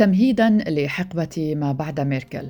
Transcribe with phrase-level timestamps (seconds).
[0.00, 2.48] تمهيدا لحقبة ما بعد ميركل.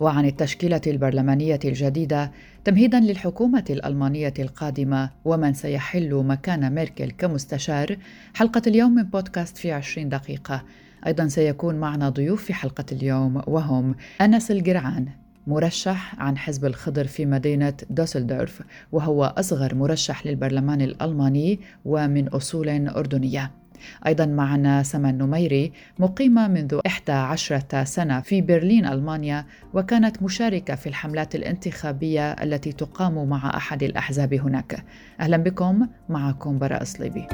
[0.00, 2.32] وعن التشكيلة البرلمانية الجديدة
[2.64, 7.96] تمهيدا للحكومة الألمانية القادمة ومن سيحل مكان ميركل كمستشار
[8.34, 10.64] حلقة اليوم من بودكاست في عشرين دقيقة.
[11.06, 15.08] أيضا سيكون معنا ضيوف في حلقة اليوم وهم أنس الجرعان
[15.46, 18.62] مرشح عن حزب الخضر في مدينة دوسلدورف
[18.92, 23.57] وهو أصغر مرشح للبرلمان الألماني ومن أصول أردنية.
[24.06, 31.34] أيضا معنا سما النميري مقيمة منذ 11 سنة في برلين ألمانيا وكانت مشاركة في الحملات
[31.34, 34.84] الانتخابية التي تقام مع أحد الأحزاب هناك.
[35.20, 37.26] أهلا بكم معكم براء صليبي.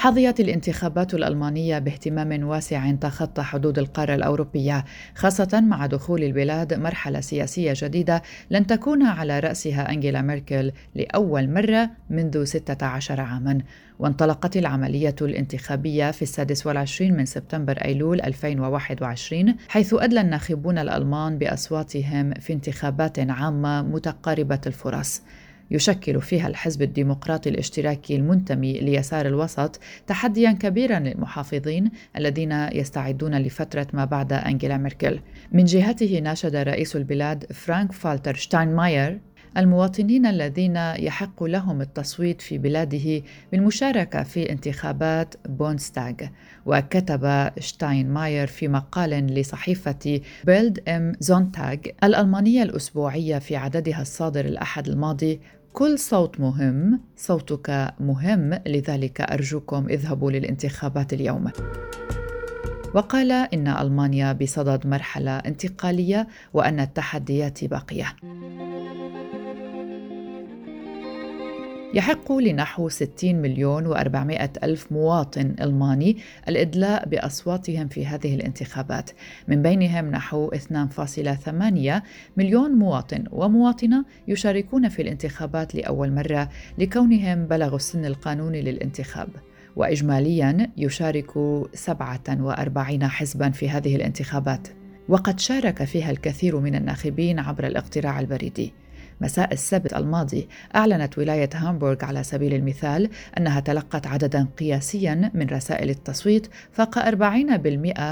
[0.00, 7.72] حظيت الانتخابات الألمانية باهتمام واسع تخطى حدود القارة الأوروبية خاصة مع دخول البلاد مرحلة سياسية
[7.76, 13.58] جديدة لن تكون على رأسها أنجيلا ميركل لأول مرة منذ 16 عاما.
[13.98, 22.34] وانطلقت العملية الانتخابية في السادس والعشرين من سبتمبر أيلول 2021 حيث أدلى الناخبون الألمان بأصواتهم
[22.34, 25.22] في انتخابات عامة متقاربة الفرص.
[25.70, 34.04] يشكل فيها الحزب الديمقراطي الاشتراكي المنتمي ليسار الوسط تحديا كبيرا للمحافظين الذين يستعدون لفترة ما
[34.04, 35.20] بعد أنجيلا ميركل.
[35.52, 39.20] من جهته ناشد رئيس البلاد فرانك فالتر شتاينماير
[39.56, 46.14] المواطنين الذين يحق لهم التصويت في بلاده بالمشاركة في انتخابات بوندستاغ
[46.66, 55.40] وكتب شتاينماير في مقال لصحيفة بيلد إم زونتاغ الألمانية الأسبوعية في عددها الصادر الأحد الماضي
[55.72, 61.50] كل صوت مهم صوتك مهم لذلك أرجوكم اذهبوا للانتخابات اليوم.
[62.94, 68.16] وقال إن ألمانيا بصدد مرحلة انتقالية وأن التحديات باقية.
[71.94, 76.16] يحق لنحو 60 مليون و400 ألف مواطن ألماني
[76.48, 79.10] الإدلاء بأصواتهم في هذه الانتخابات.
[79.48, 82.02] من بينهم نحو 2.8
[82.36, 89.28] مليون مواطن ومواطنة يشاركون في الانتخابات لأول مرة لكونهم بلغوا السن القانوني للانتخاب.
[89.76, 91.30] وإجماليا يشارك
[91.74, 94.68] 47 حزبا في هذه الانتخابات.
[95.08, 98.72] وقد شارك فيها الكثير من الناخبين عبر الاقتراع البريدي.
[99.20, 105.90] مساء السبت الماضي أعلنت ولاية هامبورغ على سبيل المثال أنها تلقت عددا قياسيا من رسائل
[105.90, 107.14] التصويت فاق 40%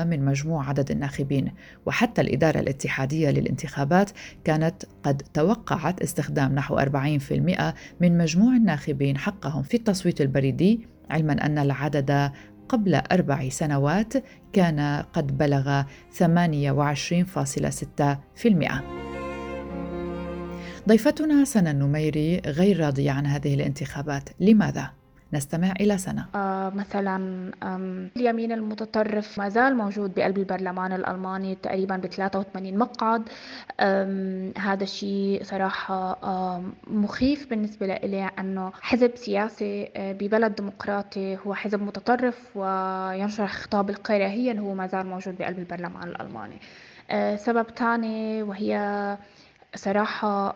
[0.04, 1.52] من مجموع عدد الناخبين
[1.86, 4.10] وحتى الإدارة الاتحادية للانتخابات
[4.44, 6.84] كانت قد توقعت استخدام نحو 40%
[8.00, 10.80] من مجموع الناخبين حقهم في التصويت البريدي
[11.10, 12.30] علما أن العدد
[12.68, 14.12] قبل أربع سنوات
[14.52, 15.82] كان قد بلغ
[16.18, 19.07] 28.6%.
[20.88, 24.28] ضيفتنا سنة النميري غير راضية عن هذه الانتخابات.
[24.40, 24.90] لماذا؟
[25.32, 27.50] نستمع إلى سنة آه مثلا
[28.16, 33.22] اليمين المتطرف ما زال موجود بقلب البرلمان الألماني تقريبا ب 83 مقعد.
[34.58, 36.18] هذا الشيء صراحة
[36.86, 44.60] مخيف بالنسبة لي أنه حزب سياسي آه، ببلد ديمقراطي هو حزب متطرف وينشر خطاب الكراهية
[44.60, 46.58] هو ما زال موجود بقلب البرلمان الألماني.
[47.10, 48.78] آه، سبب ثاني وهي
[49.74, 50.52] صراحة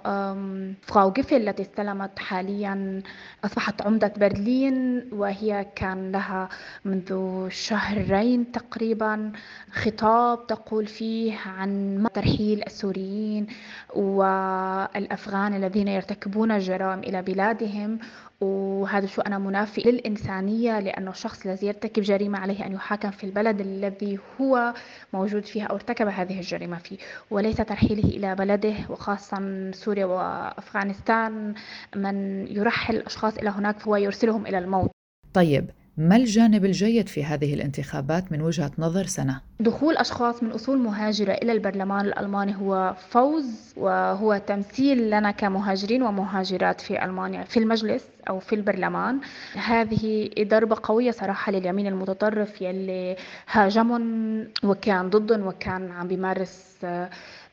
[0.82, 3.02] فراو جيفل التي استلمت حاليا
[3.44, 6.48] أصبحت عمدة برلين وهي كان لها
[6.84, 9.32] منذ شهرين تقريبا
[9.72, 13.46] خطاب تقول فيه عن ترحيل السوريين
[13.94, 17.98] والأفغان الذين يرتكبون الجرائم إلى بلادهم.
[18.42, 23.60] وهذا شو أنا منافي للإنسانية لأنه الشخص الذي يرتكب جريمة عليه أن يحاكم في البلد
[23.60, 24.74] الذي هو
[25.12, 26.98] موجود فيها أو ارتكب هذه الجريمة فيه.
[27.30, 31.54] وليس ترحيله إلى بلده وخاصة سوريا وأفغانستان
[31.96, 34.90] من يرحل الأشخاص إلى هناك هو يرسلهم إلى الموت.
[35.34, 40.78] طيب ما الجانب الجيد في هذه الانتخابات من وجهة نظر سنة؟ دخول أشخاص من أصول
[40.78, 48.04] مهاجرة إلى البرلمان الألماني هو فوز وهو تمثيل لنا كمهاجرين ومهاجرات في ألمانيا في المجلس
[48.28, 49.20] أو في البرلمان
[49.54, 53.16] هذه ضربة قوية صراحة لليمين المتطرف يلي
[53.50, 56.76] هاجمهم وكان ضدهم وكان عم بيمارس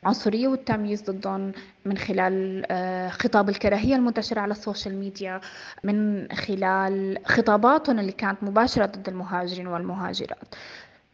[0.04, 1.52] عنصرية والتمييز ضدهم
[1.84, 5.40] من خلال آه، خطاب الكراهية المنتشرة على ال social media
[5.84, 10.54] من خلال خطاباتهم اللي كانت مباشرة ضد المهاجرين والمهاجرات.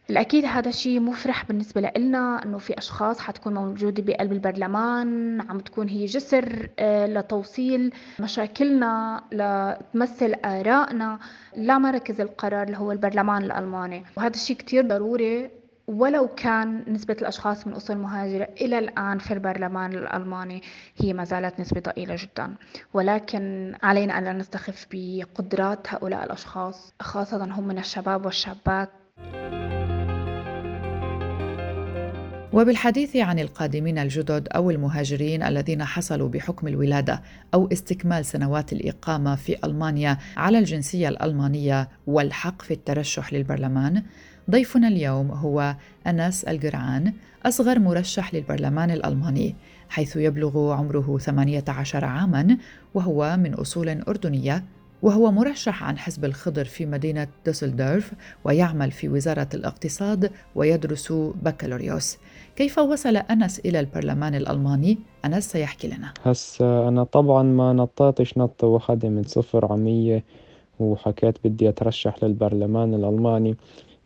[0.09, 5.89] الأكيد هذا الشيء مفرح بالنسبة لنا أنه في أشخاص حتكون موجودة بقلب البرلمان عم تكون
[5.89, 11.19] هي جسر آه، لتوصيل مشاكلنا لتمثل آرائنا.
[11.57, 14.03] لمركز القرار اللي هو البرلمان الألماني.
[14.17, 15.49] وهذا الشيء كتير ضروري
[15.87, 20.61] ولو كان نسبة الأشخاص من أصول مهاجرة إلى الآن في البرلمان الألماني
[20.97, 22.55] هي ما زالت نسبة ضئيلة جدا.
[22.93, 28.89] ولكن علينا أن لا نستخف بقدرات هؤلاء الأشخاص خاصة هم من الشباب والشابات.
[32.53, 37.21] وبالحديث عن القادمين الجدد أو المهاجرين الذين حصلوا بحكم الولادة
[37.53, 44.03] أو استكمال سنوات الإقامة في ألمانيا على الجنسية الألمانية والحق في الترشح للبرلمان
[44.51, 45.75] ضيفنا اليوم هو
[46.07, 47.13] أنس القرعان
[47.45, 49.55] أصغر مرشح للبرلمان الألماني
[49.89, 52.57] حيث يبلغ عمره 18 عاماً
[52.93, 54.63] وهو من أصول أردنية
[55.01, 58.13] وهو مرشح عن حزب الخضر في مدينة دوسلدورف
[58.45, 62.17] ويعمل في وزارة الاقتصاد ويدرس بكالوريوس.
[62.55, 66.13] كيف وصل أنس إلى البرلمان الألماني؟ أنس سيحكي لنا.
[66.23, 70.23] هسا أنا طبعا ما نطيتش نطة واحدة من صفر عمية
[70.79, 73.55] وحكيت بدي أترشح للبرلمان الألماني.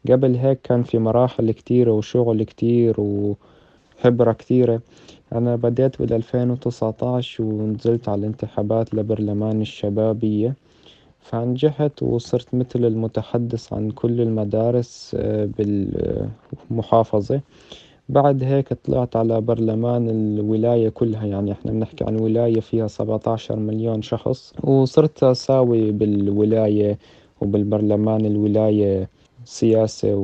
[0.09, 4.81] قبل هيك كان في مراحل كتيرة وشغل كتير وخبرة كتيرة.
[5.33, 10.55] أنا بديت بالألفين وتسعتاش ونزلت على الانتخابات لبرلمان الشبابية.
[11.19, 15.49] فنجحت وصرت مثل المتحدث عن كل المدارس آه،
[16.69, 17.41] بالمحافظة.
[18.09, 21.25] بعد هيك طلعت على برلمان الولاية كلها.
[21.25, 24.53] يعني إحنا بنحكي عن ولاية فيها سبعتاشر مليون شخص.
[24.63, 26.97] وصرت أساوي بالولاية
[27.41, 29.09] وبالبرلمان الولاية
[29.45, 30.15] سياسة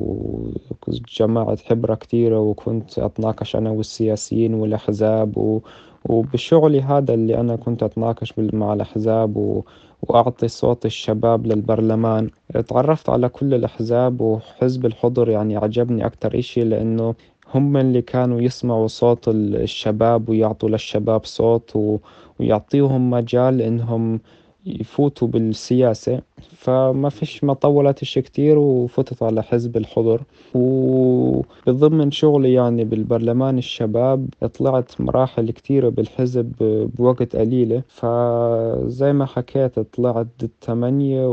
[0.87, 5.61] وجمعت خبرة كتيرة وكنت أتناقش أنا والسياسيين والأحزاب و...
[6.05, 9.63] وبشغلي هذا اللي أنا كنت أتناقش مع الأحزاب و...
[10.01, 12.29] وأعطي صوت الشباب للبرلمان.
[12.67, 17.15] تعرفت على كل الأحزاب وحزب الحضر يعني عجبني أكتر إشي لأنه
[17.55, 21.97] هم اللي كانوا يسمعوا صوت الشباب ويعطوا للشباب صوت و...
[22.39, 24.19] ويعطيهم مجال إنهم
[24.67, 30.21] يفوتوا بالسياسة فما فيش ما طولتش كتير وفتت على حزب الحضر.
[30.53, 34.29] وبضمن شغلي يعني بالبرلمان الشباب
[34.59, 36.51] طلعت مراحل كتيرة بالحزب
[36.97, 37.81] بوقت قليلة.
[37.87, 40.27] فزي ما حكيت طلعت
[40.61, 41.27] ثمانية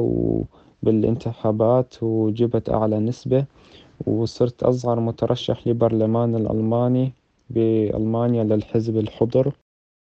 [0.83, 3.45] بالانتخابات وجبت أعلى نسبة.
[4.07, 7.13] وصرت أصغر مترشح لبرلمان الألماني
[7.51, 9.53] بألمانيا للحزب الحضر.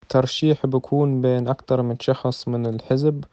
[0.09, 3.23] ترشيح بكون بين أكتر من شخص من الحزب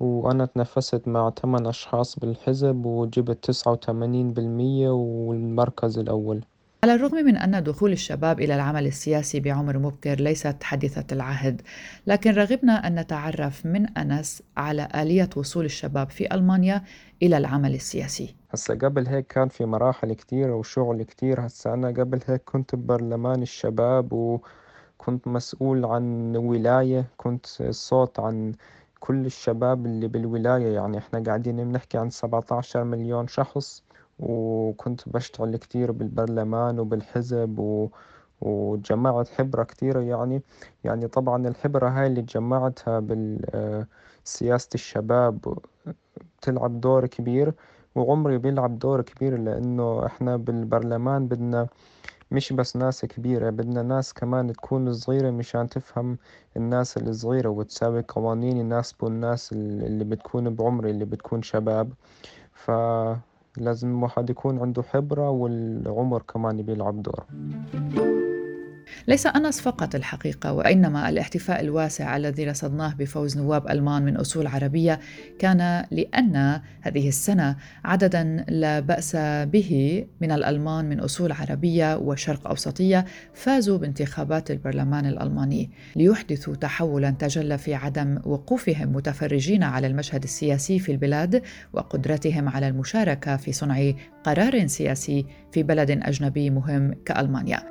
[0.00, 6.44] وأنا تنافست مع ثمان أشخاص بالحزب وجبت تسعة وثمانين بالمية والمركز الأول
[6.84, 11.62] على الرغم من أن دخول الشباب إلى العمل السياسي بعمر مبكر ليست حديثة العهد،
[12.06, 16.82] لكن رغبنا أن نتعرف من أنس على آلية وصول الشباب في ألمانيا
[17.22, 18.34] إلى العمل السياسي.
[18.50, 23.42] هسا قبل هيك كان في مراحل كتيرة وشغل كتير هسا أنا قبل هيك كنت ببرلمان
[23.42, 24.40] الشباب و
[25.06, 28.52] كنت مسؤول عن ولاية كنت الصوت عن
[29.00, 30.74] كل الشباب اللي بالولاية.
[30.74, 33.82] يعني إحنا قاعدين بنحكي عن سبعتاشر مليون شخص
[34.18, 37.88] وكنت بشتغل كتير بالبرلمان وبالحزب و...
[38.40, 40.42] وجمعت خبرة كتيرة يعني.
[40.84, 45.58] يعني طبعا الخبرة هاي اللي جمعتها بالسياسة الشباب
[46.38, 47.54] بتلعب دور كبير
[47.94, 51.66] وعمري بيلعب دور كبير لأنه إحنا بالبرلمان بدنا
[52.32, 56.18] مش بس ناس كبيرة بدنا ناس كمان تكون صغيرة مشان تفهم
[56.56, 61.92] الناس الصغيرة وتساوي قوانين يناسبوا الناس اللي بتكون بعمري اللي بتكون شباب.
[62.52, 67.24] فلازم الواحد يكون عنده خبرة والعمر كمان بيلعب دور.
[69.08, 75.00] ليس أنس فقط الحقيقة وإنما الاحتفاء الواسع الذي رصدناه بفوز نواب ألمان من أصول عربية
[75.38, 79.16] كان لأن هذه السنة عددا لا بأس
[79.52, 87.58] به من الألمان من أصول عربية وشرق أوسطية فازوا بانتخابات البرلمان الألماني ليحدثوا تحولا تجلى
[87.58, 93.92] في عدم وقوفهم متفرجين على المشهد السياسي في البلاد وقدرتهم على المشاركة في صنع
[94.24, 97.62] قرار سياسي في بلد أجنبي مهم كألمانيا.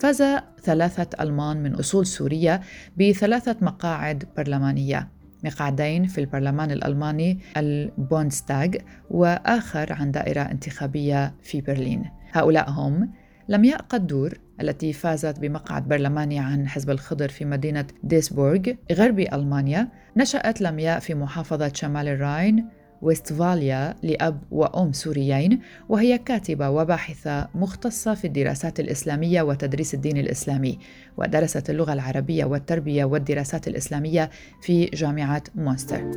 [0.00, 0.22] فاز
[0.62, 2.60] ثلاثة ألمان من أصول سورية
[2.96, 5.08] بثلاثة مقاعد برلمانية.
[5.44, 8.68] مقعدين في البرلمان الألماني البوندستاغ
[9.10, 12.04] وآخر عن دائرة انتخابية في برلين.
[12.32, 13.10] هؤلاء هم
[13.48, 18.60] لمياء قدور التي فازت بمقعد برلماني عن حزب الخضر في مدينة دويسبورغ
[18.92, 22.68] غربي ألمانيا نشأت لمياء في محافظة شمال الراين
[23.02, 30.78] ويستفاليا لأب وأم سوريين وهي كاتبة وباحثة مختصة في الدراسات الإسلامية وتدريس الدين الإسلامي
[31.16, 36.10] ودرست اللغة العربية والتربية والدراسات الإسلامية في جامعة مونستر.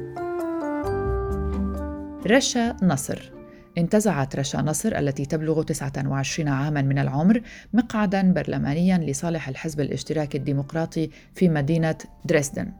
[2.28, 3.32] رشا نصر.
[3.78, 7.42] انتزعت رشا نصر التي تبلغ 29 عاما من العمر
[7.74, 11.96] مقعدا برلمانيا لصالح الحزب الاشتراكي الديمقراطي في مدينة
[12.26, 12.72] دريسدن.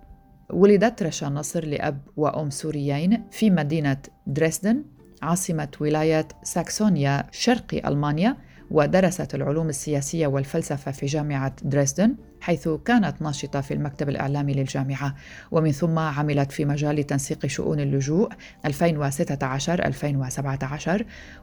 [0.54, 4.84] ولدت رشا نصر لأب وأم سوريين في مدينة دريسدن
[5.22, 8.38] عاصمة ولاية ساكسونيا شرقي ألمانيا
[8.72, 15.16] ودرست العلوم السياسية والفلسفة في جامعة دريسدن حيث كانت ناشطة في المكتب الإعلامي للجامعة.
[15.52, 18.30] ومن ثم عملت في مجال تنسيق شؤون اللجوء
[18.68, 18.72] 2016-2017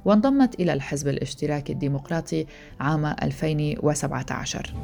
[0.05, 2.47] وانضمت إلى الحزب الاشتراكي الديمقراطي
[2.81, 4.75] عام 2017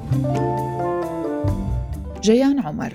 [2.22, 2.94] جيان عمر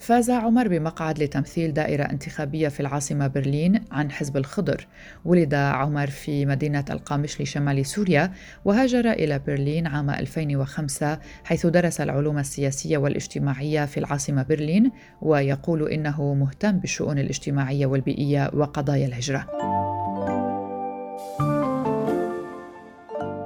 [0.00, 4.86] فاز عمر بمقعد لتمثيل دائرة انتخابية في العاصمة برلين عن حزب الخضر.
[5.24, 8.32] ولد عمر في مدينة القامشلي شمال سوريا
[8.64, 14.90] وهاجر إلى برلين عام 2005 حيث درس العلوم السياسية والاجتماعية في العاصمة برلين
[15.22, 19.46] ويقول إنه مهتم بالشؤون الاجتماعية والبيئية وقضايا الهجرة.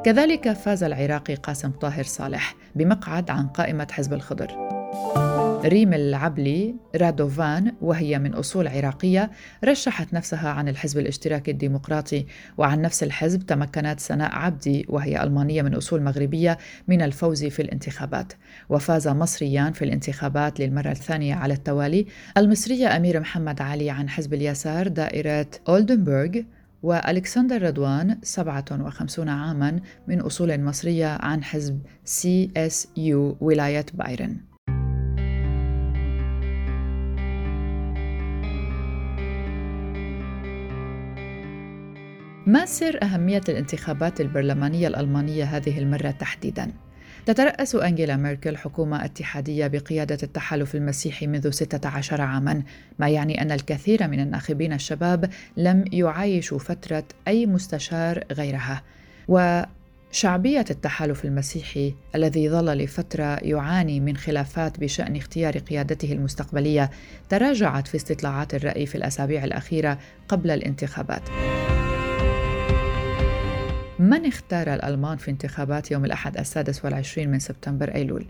[0.04, 4.63] كذلك فاز العراقي قاسم طاهر صالح بمقعد عن قائمة حزب الخضر.
[5.64, 9.30] ريم العبلي رادوفان وهي من أصول عراقية
[9.64, 12.26] رشحت نفسها عن الحزب الاشتراكي الديمقراطي.
[12.58, 16.58] وعن نفس الحزب تمكنت سناء عبدي وهي ألمانية من أصول مغربية
[16.88, 18.32] من الفوز في الانتخابات.
[18.68, 22.06] وفاز مصريان في الانتخابات للمرة الثانية على التوالي.
[22.36, 26.40] المصرية أميرة محمد علي عن حزب اليسار دائرة أولدنبورغ
[26.82, 34.53] وألكسندر رضوان 57 عاما من أصول مصرية عن حزب CSU ولاية بايرن.
[42.46, 46.72] ما سر أهمية الانتخابات البرلمانية الألمانية هذه المرة تحديداً؟
[47.26, 52.62] تترأس أنجيلا ميركل حكومة اتحادية بقيادة التحالف المسيحي منذ 16 عاماً،
[52.98, 58.82] ما يعني أن الكثير من الناخبين الشباب لم يعايشوا فترة أي مستشار غيرها.
[59.28, 66.90] وشعبية التحالف المسيحي الذي ظل لفترة يعاني من خلافات بشأن اختيار قيادته المستقبلية
[67.28, 69.98] تراجعت في استطلاعات الرأي في الأسابيع الأخيرة
[70.28, 71.22] قبل الانتخابات.
[74.04, 78.26] من اختار الألمان في انتخابات يوم الأحد السادس والعشرين من سبتمبر أيلول؟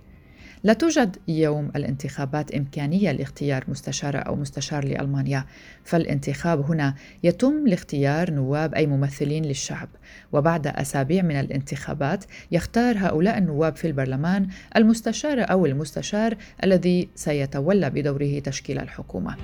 [0.63, 5.45] لا توجد يوم الانتخابات إمكانية لاختيار مستشارة أو مستشار لألمانيا،
[5.85, 9.89] فالانتخاب هنا يتم لاختيار نواب أي ممثلين للشعب،
[10.33, 18.39] وبعد أسابيع من الانتخابات يختار هؤلاء النواب في البرلمان المستشار أو المستشار الذي سيتولى بدوره
[18.39, 19.37] تشكيل الحكومة.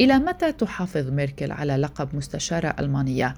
[0.00, 3.34] إلى متى تحافظ ميركل على لقب مستشارة ألمانية؟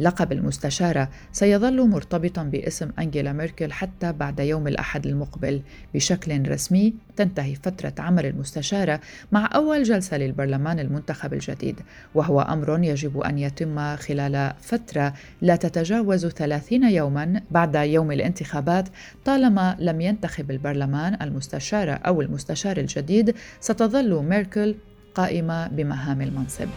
[0.00, 5.62] لقب المستشارة سيظل مرتبطا باسم أنجيلا ميركل حتى بعد يوم الأحد المقبل
[5.94, 9.00] بشكل رسمي تنتهي فترة عمل المستشارة
[9.32, 11.80] مع أول جلسة للبرلمان المنتخب الجديد
[12.14, 18.88] وهو أمر يجب أن يتم خلال فترة لا تتجاوز 30 يوما بعد يوم الانتخابات
[19.24, 24.74] طالما لم ينتخب البرلمان المستشارة أو المستشار الجديد ستظل ميركل
[25.14, 26.68] قائمة بمهام المنصب.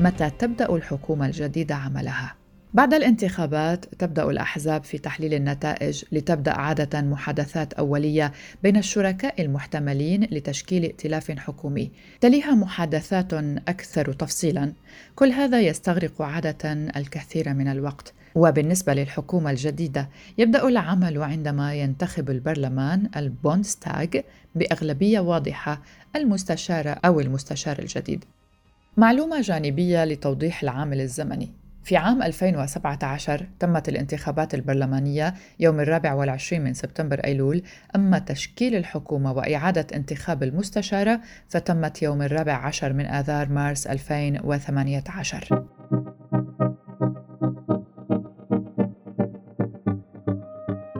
[0.00, 2.40] متى تبدأ الحكومة الجديدة عملها؟
[2.74, 10.82] بعد الانتخابات تبدأ الأحزاب في تحليل النتائج لتبدأ عادة محادثات أولية بين الشركاء المحتملين لتشكيل
[10.82, 11.90] ائتلاف حكومي
[12.20, 13.34] تليها محادثات
[13.68, 14.72] أكثر تفصيلا
[15.16, 20.08] كل هذا يستغرق عادة الكثير من الوقت وبالنسبة للحكومة الجديدة
[20.38, 24.06] يبدأ العمل عندما ينتخب البرلمان البونستاغ
[24.54, 25.80] بأغلبية واضحة
[26.16, 28.24] المستشارة أو المستشار الجديد.
[28.96, 31.52] معلومة جانبية لتوضيح العامل الزمني.
[31.84, 37.62] في عام 2017 تمت الانتخابات البرلمانية يوم الرابع والعشرين من سبتمبر أيلول.
[37.96, 45.64] أما تشكيل الحكومة وإعادة انتخاب المستشارة فتمت يوم الرابع عشر من آذار مارس 2018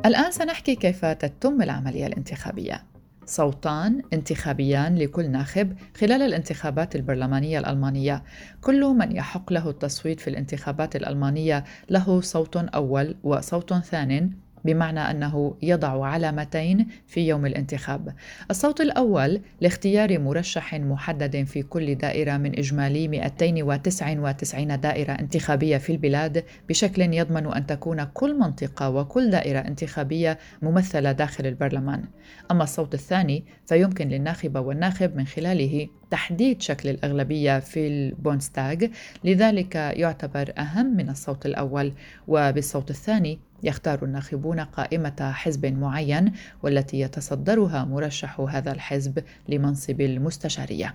[0.07, 2.85] الآن سنحكي كيف تتم العملية الانتخابية.
[3.27, 8.23] صوتان انتخابيان لكل ناخب خلال الانتخابات البرلمانية الألمانية.
[8.61, 14.31] كل من يحق له التصويت في الانتخابات الألمانية له صوت أول وصوت ثان
[14.65, 18.15] بمعنى أنه يضع علامتين في يوم الانتخاب.
[18.51, 26.45] الصوت الأول لاختيار مرشح محدد في كل دائرة من إجمالي 299 دائرة انتخابية في البلاد
[26.69, 32.05] بشكل يضمن أن تكون كل منطقة وكل دائرة انتخابية ممثلة داخل البرلمان.
[32.51, 38.87] أما الصوت الثاني فيمكن للناخبه والناخب من خلاله تحديد شكل الأغلبية في البونستاغ
[39.25, 41.93] لذلك يعتبر أهم من الصوت الأول
[42.29, 50.95] وبالصوت الثاني يختار الناخبون قائمة حزب معين والتي يتصدرها مرشح هذا الحزب لمنصب المستشارية.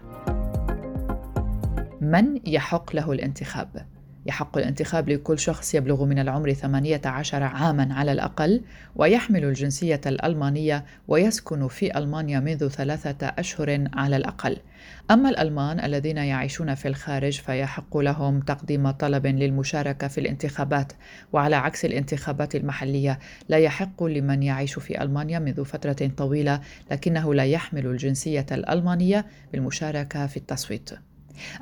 [2.01, 3.94] من يحق له الانتخاب؟
[4.25, 8.61] يحق الانتخاب لكل شخص يبلغ من العمر 18 عاما على الأقل
[8.95, 14.57] ويحمل الجنسية الألمانية ويسكن في ألمانيا منذ ثلاثة أشهر على الأقل.
[15.11, 20.93] أما الألمان الذين يعيشون في الخارج فيحق لهم تقديم طلب للمشاركة في الانتخابات
[21.33, 27.45] وعلى عكس الانتخابات المحلية لا يحق لمن يعيش في ألمانيا منذ فترة طويلة لكنه لا
[27.45, 30.89] يحمل الجنسية الألمانية بالمشاركة في التصويت.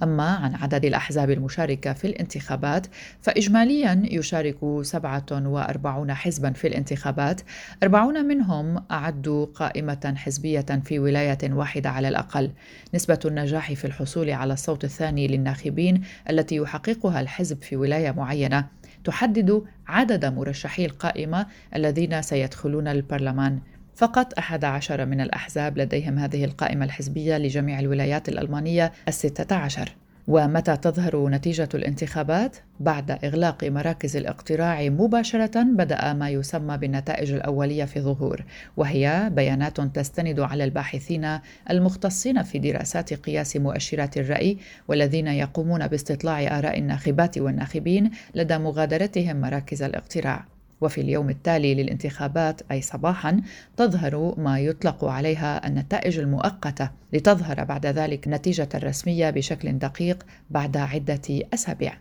[0.04, 2.88] أما عن عدد الأحزاب المشاركة في الانتخابات
[3.22, 7.42] فإجماليا يشارك 47 حزبا في الانتخابات
[7.84, 12.52] 40 منهم أعدوا قائمة حزبية في ولاية واحدة على الأقل.
[12.94, 18.68] نسبة النجاح في الحصول على الصوت الثاني للناخبين التي يحققها الحزب في ولاية معينة
[19.04, 23.60] تحدد عدد مرشحي القائمة الذين سيدخلون البرلمان.
[23.96, 29.96] فقط أحد عشر من الأحزاب لديهم هذه القائمة الحزبية لجميع الولايات الألمانية الستة عشر
[30.28, 38.02] ومتى تظهر نتيجة الانتخابات؟ بعد إغلاق مراكز الاقتراع مباشرة بدأ ما يسمى بالنتائج الأولية في
[38.02, 38.44] ظهور،
[38.78, 44.58] وهي بيانات تستند على الباحثين المختصين في دراسات قياس مؤشرات الرأي
[44.88, 50.53] والذين يقومون باستطلاع آراء الناخبات والناخبين لدى مغادرتهم مراكز الاقتراع.
[50.84, 53.42] وفي اليوم التالي للانتخابات أي صباحا
[53.78, 61.42] تظهر ما يطلق عليها النتائج المؤقتة لتظهر بعد ذلك النتيجة الرسمية بشكل دقيق بعد عدة
[61.54, 61.94] أسابيع.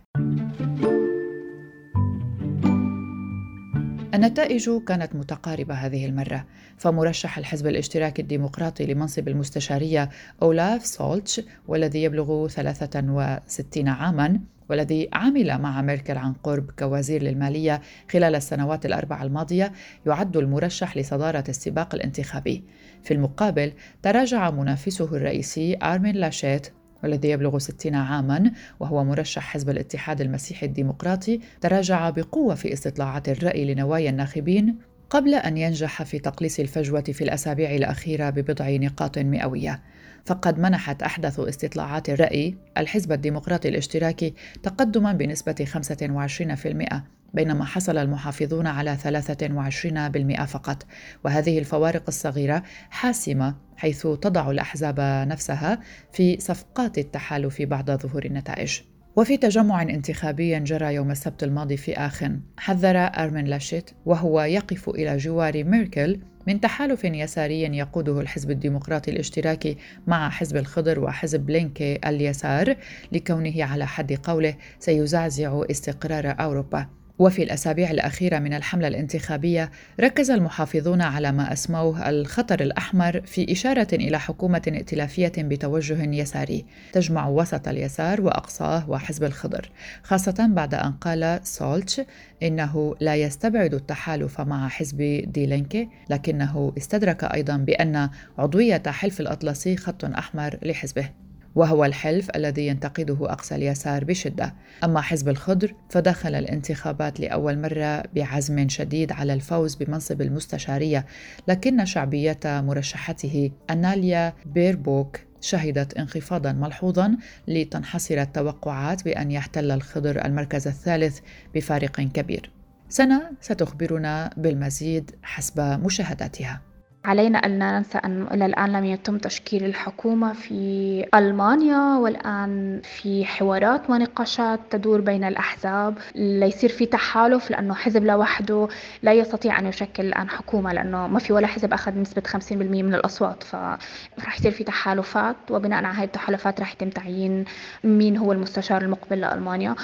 [4.23, 6.45] النتائج كانت متقاربة هذه المرة
[6.77, 10.09] فمرشح الحزب الاشتراكي الديمقراطي لمنصب المستشارية
[10.41, 14.39] أولاف شولتس والذي يبلغ 63 عاماً
[14.69, 19.71] والذي عمل مع ميركل عن قرب كوزير للمالية خلال السنوات الأربع الماضية
[20.05, 22.63] يعد المرشح لصدارة السباق الانتخابي.
[23.03, 26.67] في المقابل تراجع منافسه الرئيسي آرمين لاشيت
[27.03, 33.73] والذي يبلغ 60 عاما وهو مرشح حزب الاتحاد المسيحي الديمقراطي تراجع بقوة في استطلاعات الرأي
[33.73, 34.75] لنوايا الناخبين
[35.09, 39.79] قبل أن ينجح في تقليص الفجوة في الأسابيع الأخيرة ببضع نقاط مئوية.
[40.25, 47.03] فقد منحت أحدث استطلاعات الرأي الحزب الديمقراطي الاشتراكي تقدما بنسبة 25%
[47.33, 50.85] بينما حصل المحافظون على 23% فقط.
[51.23, 55.79] وهذه الفوارق الصغيرة حاسمة حيث تضع الأحزاب نفسها
[56.11, 58.81] في صفقات التحالف بعد ظهور النتائج.
[59.15, 65.17] وفي تجمع انتخابي جرى يوم السبت الماضي في آخن حذر أرمين لاشيت وهو يقف إلى
[65.17, 69.77] جوار ميركل من تحالف يساري يقوده الحزب الديمقراطي الاشتراكي
[70.07, 72.75] مع حزب الخضر وحزب بلينكي اليسار
[73.11, 77.02] لكونه على حد قوله سيزعزع استقرار أوروبا.
[77.23, 83.87] وفي الأسابيع الأخيرة من الحملة الانتخابية ركز المحافظون على ما أسموه الخطر الأحمر في إشارة
[83.93, 89.69] إلى حكومة ائتلافية بتوجه يساري تجمع وسط اليسار وأقصاه وحزب الخضر
[90.03, 92.01] خاصة بعد أن قال سولتش
[92.43, 100.05] إنه لا يستبعد التحالف مع حزب ديلينكي لكنه استدرك أيضا بأن عضوية حلف الأطلسي خط
[100.05, 101.22] أحمر لحزبه.
[101.55, 104.55] وهو الحلف الذي ينتقده أقصى اليسار بشدة.
[104.83, 111.05] أما حزب الخضر فدخل الانتخابات لأول مرة بعزم شديد على الفوز بمنصب المستشارية
[111.47, 121.19] لكن شعبية مرشحته أناليا بيربوك شهدت انخفاضا ملحوظا لتنحصر التوقعات بأن يحتل الخضر المركز الثالث
[121.55, 122.51] بفارق كبير.
[122.89, 126.72] سنة ستخبرنا بالمزيد حسب مشاهداتها.
[127.05, 133.89] علينا أن ننسى أن إلى الآن لم يتم تشكيل الحكومة في ألمانيا والآن في حوارات
[133.89, 135.97] ونقاشات تدور بين الأحزاب.
[136.15, 138.67] ليصير في تحالف لأنه حزب لوحده
[139.01, 142.51] لا يستطيع أن يشكل الآن حكومة لأنه ما في ولا حزب أخذ نسبة 50%
[142.83, 143.43] من الأصوات.
[143.43, 147.45] فرح يصير في تحالفات وبناء على هذه التحالفات رح يتم تعيين
[147.83, 149.75] مين هو المستشار المقبل لألمانيا.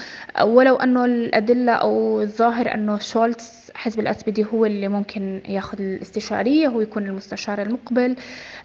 [0.43, 6.67] ولو أنه الأدلة أو الظاهر أنه شولتز حزب ال SPD هو اللي ممكن ياخذ المستشارية
[6.67, 8.15] هو يكون المستشار المقبل.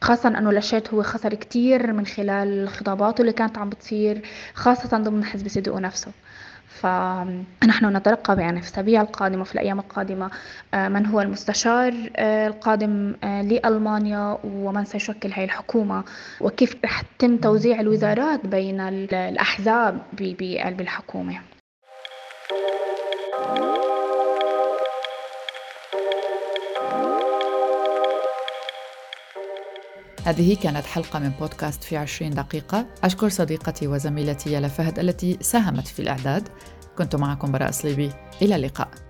[0.01, 4.23] خاصه أنه لاشيت هو خسر كتير من خلال خطاباته اللي كانت عم بتصير
[4.55, 6.13] خاصة ضمن حزب سي نفسه.
[6.69, 10.31] فنحن نترقب يعني في الأسابيع القادمة في الأيام القادمة
[10.75, 16.05] آه، من هو المستشار آه، القادم آه، لألمانيا ومن سيشكل هذه الحكومة
[16.41, 21.54] وكيف رح يتم توزيع الوزارات بين الأحزاب بقلب الحكومة.
[30.25, 32.87] هذه كانت حلقة من بودكاست في عشرين دقيقة.
[33.05, 36.49] أشكر صديقتي وزميلتي يلا فهد التي ساهمت في الإعداد.
[36.99, 38.13] كنت معكم براء صليبي.
[38.43, 39.04] إلى اللقاء.